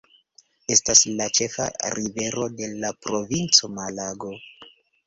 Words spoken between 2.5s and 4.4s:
de la provinco Malago.